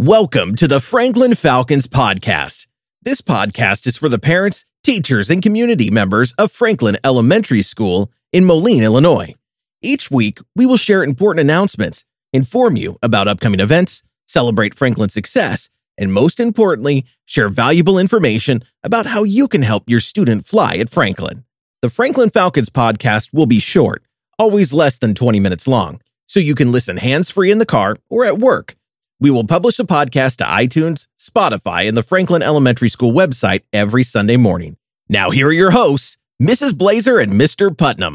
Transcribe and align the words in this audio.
Welcome 0.00 0.54
to 0.54 0.68
the 0.68 0.80
Franklin 0.80 1.34
Falcons 1.34 1.88
podcast. 1.88 2.68
This 3.02 3.20
podcast 3.20 3.84
is 3.84 3.96
for 3.96 4.08
the 4.08 4.20
parents, 4.20 4.64
teachers, 4.84 5.28
and 5.28 5.42
community 5.42 5.90
members 5.90 6.32
of 6.34 6.52
Franklin 6.52 6.96
Elementary 7.02 7.62
School 7.62 8.12
in 8.32 8.44
Moline, 8.44 8.84
Illinois. 8.84 9.34
Each 9.82 10.08
week, 10.08 10.38
we 10.54 10.66
will 10.66 10.76
share 10.76 11.02
important 11.02 11.40
announcements, 11.40 12.04
inform 12.32 12.76
you 12.76 12.96
about 13.02 13.26
upcoming 13.26 13.58
events, 13.58 14.04
celebrate 14.24 14.76
Franklin's 14.76 15.14
success, 15.14 15.68
and 15.98 16.12
most 16.12 16.38
importantly, 16.38 17.04
share 17.24 17.48
valuable 17.48 17.98
information 17.98 18.62
about 18.84 19.06
how 19.06 19.24
you 19.24 19.48
can 19.48 19.62
help 19.62 19.90
your 19.90 19.98
student 19.98 20.46
fly 20.46 20.76
at 20.76 20.90
Franklin. 20.90 21.44
The 21.82 21.90
Franklin 21.90 22.30
Falcons 22.30 22.70
podcast 22.70 23.30
will 23.34 23.46
be 23.46 23.58
short, 23.58 24.04
always 24.38 24.72
less 24.72 24.96
than 24.96 25.16
20 25.16 25.40
minutes 25.40 25.66
long, 25.66 26.00
so 26.28 26.38
you 26.38 26.54
can 26.54 26.70
listen 26.70 26.98
hands 26.98 27.32
free 27.32 27.50
in 27.50 27.58
the 27.58 27.66
car 27.66 27.96
or 28.08 28.24
at 28.24 28.38
work. 28.38 28.76
We 29.20 29.32
will 29.32 29.44
publish 29.44 29.80
a 29.80 29.84
podcast 29.84 30.36
to 30.36 30.44
iTunes, 30.44 31.08
Spotify, 31.20 31.88
and 31.88 31.96
the 31.96 32.04
Franklin 32.04 32.40
Elementary 32.40 32.88
School 32.88 33.12
website 33.12 33.62
every 33.72 34.04
Sunday 34.04 34.36
morning. 34.36 34.76
Now, 35.08 35.30
here 35.30 35.48
are 35.48 35.52
your 35.52 35.72
hosts, 35.72 36.16
Mrs. 36.40 36.76
Blazer 36.78 37.18
and 37.18 37.32
Mr. 37.32 37.76
Putnam. 37.76 38.14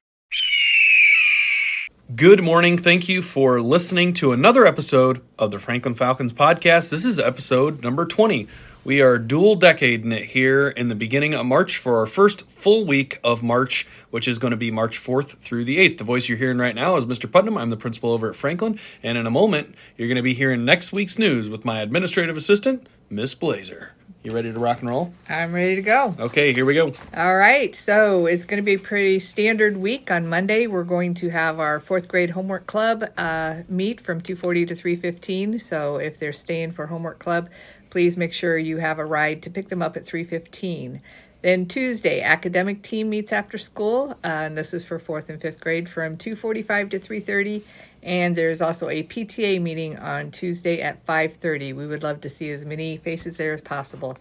Good 2.16 2.42
morning. 2.42 2.78
Thank 2.78 3.10
you 3.10 3.22
for 3.22 3.60
listening 3.60 4.14
to 4.14 4.32
another 4.32 4.66
episode 4.66 5.22
of 5.38 5.52
the 5.52 5.60
Franklin 5.60 5.94
Falcons 5.94 6.32
podcast. 6.32 6.90
This 6.90 7.04
is 7.04 7.20
episode 7.20 7.84
number 7.84 8.06
20. 8.06 8.48
We 8.86 9.02
are 9.02 9.18
dual 9.18 9.56
decading 9.56 10.12
it 10.12 10.26
here 10.26 10.68
in 10.68 10.90
the 10.90 10.96
beginning 10.96 11.34
of 11.34 11.46
March 11.46 11.78
for 11.78 12.00
our 12.00 12.06
first 12.06 12.50
full 12.50 12.84
week 12.84 13.18
of 13.24 13.42
March, 13.42 13.88
which 14.10 14.28
is 14.28 14.40
going 14.40 14.52
to 14.52 14.58
be 14.58 14.72
March 14.72 15.00
4th 15.00 15.38
through 15.38 15.64
the 15.64 15.78
8th. 15.78 16.00
The 16.00 16.04
voice 16.04 16.28
you're 16.28 16.38
hearing 16.38 16.58
right 16.58 16.76
now 16.76 16.98
is 16.98 17.06
Mr. 17.06 17.32
Putnam. 17.32 17.58
I'm 17.58 17.70
the 17.70 17.78
principal 17.78 18.12
over 18.12 18.30
at 18.30 18.36
Franklin. 18.36 18.78
And 19.02 19.18
in 19.18 19.26
a 19.26 19.32
moment, 19.32 19.74
you're 19.96 20.10
going 20.10 20.18
to 20.18 20.22
be 20.22 20.34
hearing 20.34 20.66
next 20.66 20.92
week's 20.92 21.18
news 21.18 21.48
with 21.50 21.64
my 21.64 21.80
administrative 21.80 22.36
assistant, 22.36 22.90
Miss 23.10 23.34
Blazer. 23.34 23.94
You 24.24 24.34
ready 24.34 24.54
to 24.54 24.60
rock 24.60 24.80
and 24.80 24.90
roll? 24.90 25.14
I'm 25.28 25.52
ready 25.52 25.76
to 25.76 25.82
go. 25.82 26.16
Okay, 26.18 26.54
here 26.54 26.64
we 26.64 26.76
go. 26.76 26.94
All 27.14 27.36
right, 27.36 27.76
so 27.76 28.26
it's 28.26 28.46
going 28.46 28.62
to 28.62 28.66
be 28.66 28.76
a 28.76 28.80
pretty 28.80 29.20
standard 29.20 29.76
week. 29.76 30.10
On 30.10 30.26
Monday, 30.26 30.66
we're 30.66 30.86
going 30.86 31.14
to 31.16 31.30
have 31.30 31.60
our 31.60 31.78
fourth 31.78 32.08
grade 32.08 32.30
homework 32.30 32.66
club 32.66 33.04
uh, 33.18 33.64
meet 33.68 34.00
from 34.00 34.22
2:40 34.22 34.70
to 34.70 34.76
3:15. 34.76 35.60
So 35.60 35.98
if 35.98 36.20
they're 36.20 36.32
staying 36.32 36.72
for 36.72 36.88
homework 36.88 37.20
club, 37.20 37.50
please 37.90 38.16
make 38.16 38.32
sure 38.32 38.58
you 38.58 38.78
have 38.78 38.98
a 38.98 39.04
ride 39.04 39.42
to 39.44 39.50
pick 39.50 39.68
them 39.68 39.82
up 39.82 39.98
at 39.98 40.06
3:15. 40.06 41.02
Then 41.44 41.66
Tuesday, 41.66 42.22
academic 42.22 42.82
team 42.84 43.10
meets 43.10 43.34
after 43.34 43.58
school, 43.58 44.12
uh, 44.24 44.28
and 44.28 44.58
this 44.58 44.74
is 44.74 44.86
for 44.86 44.98
fourth 44.98 45.30
and 45.30 45.42
fifth 45.42 45.60
grade 45.60 45.90
from 45.90 46.16
2:45 46.16 46.90
to 46.92 47.00
3:30. 47.00 47.64
And 48.02 48.34
there's 48.34 48.62
also 48.62 48.88
a 48.88 49.04
PTA 49.04 49.60
meeting 49.60 50.00
on 50.00 50.32
Tuesday 50.32 50.82
at 50.82 51.06
5:30. 51.06 51.74
We 51.74 51.86
would 51.86 52.02
love 52.02 52.22
to 52.22 52.30
see 52.30 52.50
as 52.50 52.64
many 52.64 52.96
faces 52.96 53.36
there 53.36 53.54
as 53.54 53.60
possible. 53.60 54.18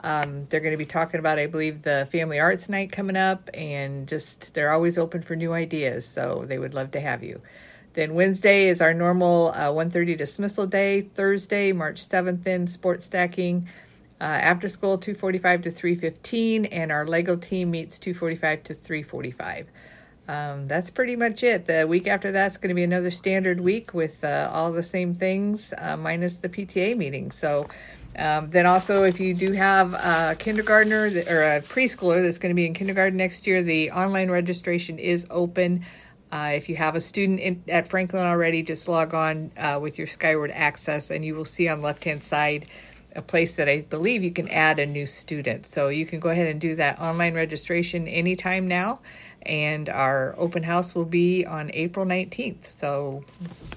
Um, 0.00 0.44
they're 0.50 0.60
going 0.60 0.74
to 0.74 0.76
be 0.76 0.84
talking 0.84 1.18
about, 1.18 1.38
I 1.38 1.46
believe, 1.46 1.82
the 1.82 2.06
Family 2.12 2.38
Arts 2.38 2.68
Night 2.68 2.92
coming 2.92 3.16
up, 3.16 3.48
and 3.54 4.06
just 4.06 4.52
they're 4.52 4.70
always 4.70 4.98
open 4.98 5.22
for 5.22 5.34
new 5.36 5.54
ideas. 5.54 6.06
So 6.06 6.44
they 6.46 6.58
would 6.58 6.74
love 6.74 6.90
to 6.90 7.00
have 7.00 7.24
you. 7.24 7.40
Then 7.94 8.12
Wednesday 8.12 8.68
is 8.68 8.82
our 8.82 8.92
normal 8.92 9.52
uh, 9.54 9.72
1:30 9.72 10.18
dismissal 10.18 10.66
day. 10.66 11.00
Thursday, 11.00 11.72
March 11.72 12.06
7th, 12.06 12.44
then 12.44 12.66
sports 12.66 13.06
stacking. 13.06 13.66
Uh, 14.20 14.24
after 14.24 14.68
school 14.68 14.98
2:45 14.98 15.62
to 15.62 15.70
3:15, 15.70 16.64
and 16.66 16.90
our 16.90 17.06
Lego 17.06 17.36
team 17.36 17.70
meets 17.70 17.98
2:45 17.98 18.64
to 18.64 18.74
3:45. 18.74 19.66
Um, 20.26 20.66
that's 20.66 20.90
pretty 20.90 21.16
much 21.16 21.42
it. 21.42 21.66
The 21.66 21.86
week 21.86 22.06
after 22.06 22.30
that's 22.30 22.56
going 22.58 22.68
to 22.68 22.74
be 22.74 22.82
another 22.82 23.10
standard 23.10 23.60
week 23.60 23.94
with 23.94 24.22
uh, 24.24 24.50
all 24.52 24.72
the 24.72 24.82
same 24.82 25.14
things, 25.14 25.72
uh, 25.78 25.96
minus 25.96 26.36
the 26.36 26.48
PTA 26.48 26.96
meeting. 26.96 27.30
So. 27.30 27.66
Um, 28.16 28.50
then 28.50 28.66
also, 28.66 29.04
if 29.04 29.20
you 29.20 29.32
do 29.32 29.52
have 29.52 29.94
a 29.94 30.34
kindergartner 30.36 31.04
or 31.04 31.42
a 31.42 31.60
preschooler 31.60 32.20
that's 32.20 32.38
going 32.38 32.50
to 32.50 32.54
be 32.54 32.66
in 32.66 32.74
kindergarten 32.74 33.16
next 33.16 33.46
year, 33.46 33.62
the 33.62 33.92
online 33.92 34.28
registration 34.28 34.98
is 34.98 35.24
open. 35.30 35.84
Uh, 36.32 36.50
if 36.52 36.68
you 36.68 36.74
have 36.74 36.96
a 36.96 37.00
student 37.00 37.38
in, 37.38 37.62
at 37.68 37.86
Franklin 37.86 38.26
already, 38.26 38.64
just 38.64 38.88
log 38.88 39.14
on 39.14 39.52
uh, 39.56 39.78
with 39.80 39.98
your 39.98 40.08
Skyward 40.08 40.50
Access, 40.50 41.10
and 41.10 41.24
you 41.24 41.36
will 41.36 41.44
see 41.44 41.68
on 41.68 41.78
the 41.78 41.86
left 41.86 42.02
hand 42.02 42.24
side 42.24 42.66
a 43.18 43.22
place 43.22 43.56
that 43.56 43.68
I 43.68 43.80
believe 43.80 44.22
you 44.22 44.30
can 44.30 44.48
add 44.48 44.78
a 44.78 44.86
new 44.86 45.04
student. 45.04 45.66
So 45.66 45.88
you 45.88 46.06
can 46.06 46.20
go 46.20 46.30
ahead 46.30 46.46
and 46.46 46.60
do 46.60 46.76
that 46.76 47.00
online 47.00 47.34
registration 47.34 48.06
anytime 48.06 48.68
now. 48.68 49.00
And 49.42 49.88
our 49.88 50.34
open 50.38 50.62
house 50.62 50.94
will 50.94 51.04
be 51.04 51.44
on 51.44 51.70
April 51.74 52.06
19th. 52.06 52.78
So 52.78 53.24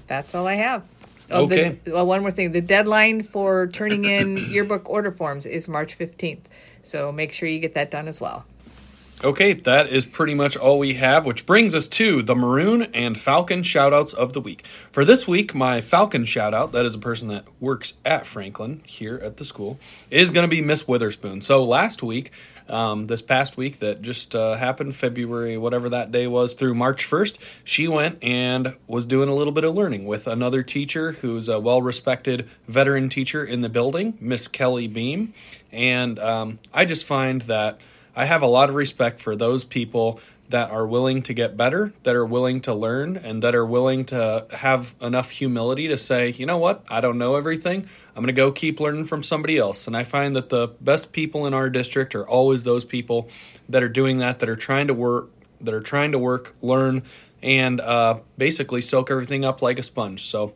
that's 0.06 0.34
all 0.34 0.46
I 0.46 0.54
have. 0.54 0.86
Oh, 1.30 1.44
Okay. 1.44 1.78
The, 1.84 1.92
well, 1.92 2.06
one 2.06 2.20
more 2.20 2.30
thing 2.30 2.52
the 2.52 2.60
deadline 2.60 3.22
for 3.22 3.66
turning 3.66 4.04
in 4.04 4.36
yearbook 4.36 4.88
order 4.88 5.10
forms 5.10 5.44
is 5.44 5.68
March 5.68 5.98
15th. 5.98 6.44
So 6.82 7.10
make 7.10 7.32
sure 7.32 7.48
you 7.48 7.58
get 7.58 7.74
that 7.74 7.90
done 7.90 8.06
as 8.06 8.20
well. 8.20 8.44
Okay, 9.24 9.52
that 9.52 9.88
is 9.88 10.04
pretty 10.04 10.34
much 10.34 10.56
all 10.56 10.80
we 10.80 10.94
have, 10.94 11.24
which 11.24 11.46
brings 11.46 11.76
us 11.76 11.86
to 11.86 12.22
the 12.22 12.34
Maroon 12.34 12.88
and 12.92 13.16
Falcon 13.16 13.62
shoutouts 13.62 14.12
of 14.12 14.32
the 14.32 14.40
week. 14.40 14.66
For 14.90 15.04
this 15.04 15.28
week, 15.28 15.54
my 15.54 15.80
Falcon 15.80 16.24
shoutout, 16.24 16.72
that 16.72 16.84
is 16.84 16.96
a 16.96 16.98
person 16.98 17.28
that 17.28 17.44
works 17.60 17.94
at 18.04 18.26
Franklin 18.26 18.80
here 18.84 19.20
at 19.22 19.36
the 19.36 19.44
school, 19.44 19.78
is 20.10 20.32
going 20.32 20.42
to 20.42 20.50
be 20.50 20.60
Miss 20.60 20.88
Witherspoon. 20.88 21.40
So 21.40 21.62
last 21.62 22.02
week, 22.02 22.32
um, 22.68 23.06
this 23.06 23.22
past 23.22 23.56
week 23.56 23.78
that 23.78 24.02
just 24.02 24.34
uh, 24.34 24.56
happened, 24.56 24.96
February, 24.96 25.56
whatever 25.56 25.88
that 25.88 26.10
day 26.10 26.26
was, 26.26 26.52
through 26.52 26.74
March 26.74 27.08
1st, 27.08 27.38
she 27.62 27.86
went 27.86 28.18
and 28.24 28.76
was 28.88 29.06
doing 29.06 29.28
a 29.28 29.34
little 29.36 29.52
bit 29.52 29.62
of 29.62 29.72
learning 29.72 30.04
with 30.04 30.26
another 30.26 30.64
teacher 30.64 31.12
who's 31.12 31.48
a 31.48 31.60
well 31.60 31.80
respected 31.80 32.48
veteran 32.66 33.08
teacher 33.08 33.44
in 33.44 33.60
the 33.60 33.68
building, 33.68 34.18
Miss 34.20 34.48
Kelly 34.48 34.88
Beam. 34.88 35.32
And 35.70 36.18
um, 36.18 36.58
I 36.74 36.84
just 36.86 37.06
find 37.06 37.42
that. 37.42 37.80
I 38.14 38.26
have 38.26 38.42
a 38.42 38.46
lot 38.46 38.68
of 38.68 38.74
respect 38.74 39.20
for 39.20 39.34
those 39.34 39.64
people 39.64 40.20
that 40.52 40.70
are 40.70 40.86
willing 40.86 41.22
to 41.22 41.32
get 41.32 41.56
better, 41.56 41.94
that 42.02 42.14
are 42.14 42.26
willing 42.26 42.60
to 42.60 42.74
learn, 42.74 43.16
and 43.16 43.42
that 43.42 43.54
are 43.54 43.64
willing 43.64 44.04
to 44.04 44.46
have 44.50 44.94
enough 45.00 45.30
humility 45.30 45.88
to 45.88 45.96
say, 45.96 46.30
you 46.30 46.44
know 46.44 46.58
what, 46.58 46.84
I 46.90 47.00
don't 47.00 47.16
know 47.16 47.36
everything. 47.36 47.88
I'm 48.14 48.22
going 48.22 48.26
to 48.26 48.32
go 48.34 48.52
keep 48.52 48.78
learning 48.78 49.06
from 49.06 49.22
somebody 49.22 49.56
else. 49.56 49.86
And 49.86 49.96
I 49.96 50.04
find 50.04 50.36
that 50.36 50.50
the 50.50 50.68
best 50.80 51.12
people 51.12 51.46
in 51.46 51.54
our 51.54 51.70
district 51.70 52.14
are 52.14 52.28
always 52.28 52.64
those 52.64 52.84
people 52.84 53.30
that 53.70 53.82
are 53.82 53.88
doing 53.88 54.18
that, 54.18 54.40
that 54.40 54.48
are 54.48 54.56
trying 54.56 54.88
to 54.88 54.94
work, 54.94 55.30
that 55.62 55.72
are 55.72 55.80
trying 55.80 56.12
to 56.12 56.18
work, 56.18 56.54
learn, 56.60 57.02
and 57.42 57.80
uh, 57.80 58.20
basically 58.36 58.82
soak 58.82 59.10
everything 59.10 59.46
up 59.46 59.62
like 59.62 59.78
a 59.78 59.82
sponge. 59.82 60.24
So 60.24 60.52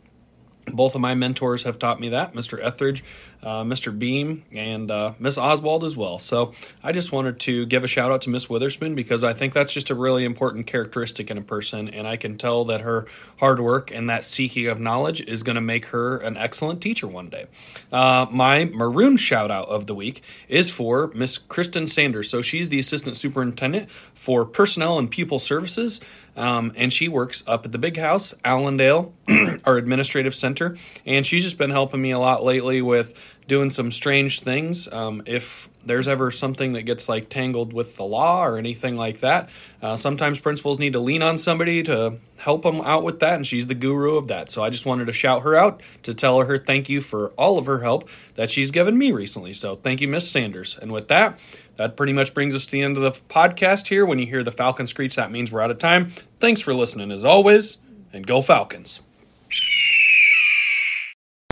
both 0.73 0.95
of 0.95 1.01
my 1.01 1.15
mentors 1.15 1.63
have 1.63 1.79
taught 1.79 2.01
me 2.01 2.09
that 2.11 2.35
Mr. 2.35 2.63
Etheridge, 2.63 3.05
uh, 3.43 3.63
Mr. 3.63 3.97
Beam, 3.97 4.45
and 4.53 4.91
uh, 4.91 5.13
Miss 5.19 5.39
Oswald 5.39 5.85
as 5.85 5.97
well. 5.97 6.19
So 6.19 6.53
I 6.83 6.93
just 6.93 7.13
wanted 7.13 7.39
to 7.41 7.67
give 7.67 7.85
a 7.85 7.87
shout 7.87 8.11
out 8.11 8.23
to 8.23 8.31
Miss 8.31 8.51
Witherspoon 8.51 8.95
because 8.95 9.23
I 9.23 9.33
think 9.33 9.53
that's 9.53 9.73
just 9.73 9.91
a 9.91 9.95
really 9.95 10.25
important 10.25 10.67
characteristic 10.67 11.31
in 11.31 11.39
a 11.39 11.43
person, 11.43 11.89
and 11.89 12.07
I 12.07 12.17
can 12.17 12.37
tell 12.37 12.65
that 12.67 12.81
her 12.81 13.07
hard 13.39 13.61
work 13.61 13.91
and 13.93 14.11
that 14.11 14.25
seeking 14.25 14.67
of 14.67 14.81
knowledge 14.81 15.21
is 15.21 15.43
going 15.43 15.55
to 15.55 15.61
make 15.61 15.87
her 15.87 16.17
an 16.19 16.37
excellent 16.37 16.81
teacher 16.81 17.07
one 17.07 17.29
day. 17.29 17.47
Uh, 17.93 18.27
my 18.31 18.65
maroon 18.65 19.17
shout 19.17 19.51
out 19.51 19.69
of 19.69 19.87
the 19.87 19.95
week 19.95 20.23
is 20.49 20.71
for 20.71 21.13
Miss 21.15 21.39
Kristen 21.39 21.87
Sanders. 21.87 22.29
So 22.29 22.43
she's 22.43 22.69
the 22.69 22.79
assistant 22.79 23.17
superintendent 23.17 23.91
for 24.15 24.45
personnel 24.45 24.99
and 24.99 25.11
pupil 25.11 25.39
services. 25.39 26.01
Um, 26.37 26.73
and 26.77 26.93
she 26.93 27.09
works 27.09 27.43
up 27.47 27.65
at 27.65 27.73
the 27.73 27.79
big 27.79 27.97
house, 27.97 28.35
Allendale, 28.45 29.13
our 29.65 29.77
administrative 29.77 30.35
center. 30.35 30.77
And 31.05 31.27
she's 31.27 31.45
just 31.45 31.59
been 31.59 31.71
helping 31.71 32.03
me 32.03 32.11
a 32.11 32.19
lot 32.19 32.45
lately 32.45 32.83
with 32.83 33.15
doing 33.49 33.71
some 33.71 33.91
strange 33.91 34.41
things. 34.41 34.93
Um, 34.93 35.23
if 35.25 35.71
there's 35.85 36.09
ever 36.09 36.31
something 36.31 36.73
that 36.73 36.83
gets 36.83 37.09
like 37.09 37.29
tangled 37.29 37.73
with 37.73 37.97
the 37.97 38.05
law 38.05 38.45
or 38.45 38.59
anything 38.59 38.97
like 38.97 39.21
that, 39.21 39.49
uh, 39.81 39.95
sometimes 39.95 40.41
principals 40.41 40.79
need 40.79 40.95
to 40.95 41.01
lean 41.01 41.23
on 41.23 41.39
somebody 41.39 41.83
to 41.85 42.19
help 42.39 42.63
them 42.63 42.81
out 42.81 43.05
with 43.05 43.21
that. 43.21 43.35
And 43.35 43.47
she's 43.47 43.69
the 43.69 43.75
guru 43.75 44.17
of 44.17 44.27
that. 44.29 44.51
So 44.51 44.65
I 44.65 44.71
just 44.71 44.85
wanted 44.85 45.07
to 45.07 45.13
shout 45.13 45.43
her 45.43 45.55
out 45.55 45.81
to 46.03 46.13
tell 46.13 46.41
her 46.41 46.59
thank 46.59 46.89
you 46.89 47.01
for 47.01 47.29
all 47.31 47.57
of 47.57 47.67
her 47.67 47.81
help 47.81 48.09
that 48.35 48.51
she's 48.51 48.71
given 48.71 48.99
me 48.99 49.13
recently. 49.13 49.53
So 49.53 49.77
thank 49.77 50.01
you, 50.01 50.09
Miss 50.09 50.29
Sanders. 50.29 50.77
And 50.81 50.93
with 50.93 51.09
that, 51.09 51.39
that 51.77 51.97
pretty 51.97 52.13
much 52.13 52.35
brings 52.35 52.55
us 52.55 52.67
to 52.67 52.73
the 52.73 52.83
end 52.83 52.97
of 52.97 53.03
the 53.03 53.13
podcast 53.29 53.89
here. 53.89 54.05
When 54.05 54.19
you 54.19 54.27
hear 54.27 54.43
the 54.43 54.53
Falcon 54.53 54.87
screech, 54.87 55.17
that 55.17 55.31
means 55.31 55.53
we're 55.53 55.63
out 55.63 55.71
of 55.71 55.79
time. 55.79 56.13
Thanks 56.41 56.61
for 56.61 56.75
listening 56.75 57.11
as 57.11 57.25
always, 57.25 57.79
and 58.13 58.27
go 58.27 58.43
Falcons. 58.43 59.01